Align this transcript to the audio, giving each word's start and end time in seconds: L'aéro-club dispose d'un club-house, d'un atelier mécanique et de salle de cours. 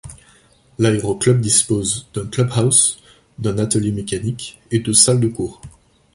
L'aéro-club 0.79 1.39
dispose 1.41 2.07
d'un 2.15 2.25
club-house, 2.25 2.97
d'un 3.37 3.59
atelier 3.59 3.91
mécanique 3.91 4.59
et 4.71 4.79
de 4.79 4.93
salle 4.93 5.19
de 5.19 5.27
cours. 5.27 5.61